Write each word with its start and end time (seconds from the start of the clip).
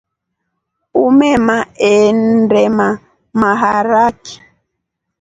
Umema 1.05 1.57
endema 1.93 2.89
maharaki. 3.39 4.35